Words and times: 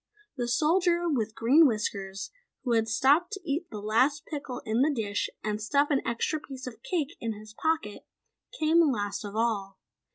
The 0.35 0.47
Soldier 0.47 1.03
with 1.07 1.35
Green 1.35 1.67
Whiskers, 1.67 2.31
who 2.63 2.71
had 2.73 2.87
stopped 2.87 3.33
to 3.33 3.39
eat 3.47 3.69
the 3.69 3.77
last 3.77 4.25
pickle 4.25 4.63
in 4.65 4.81
the 4.81 4.89
dish 4.91 5.29
and 5.43 5.61
stuff 5.61 5.91
an 5.91 6.01
extra 6.07 6.39
piece 6.39 6.65
of 6.65 6.81
cake 6.81 7.15
in 7.19 7.33
his 7.33 7.53
pocket, 7.53 8.07
came 8.59 8.91
last 8.91 9.23
of 9.23 9.35
all. 9.35 9.77